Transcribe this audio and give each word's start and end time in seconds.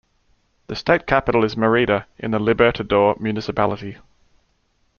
The 0.65 0.75
state 0.75 1.05
capital 1.05 1.43
is 1.43 1.53
Mérida, 1.53 2.05
in 2.17 2.31
the 2.31 2.39
Libertador 2.39 3.19
Municipality. 3.19 3.99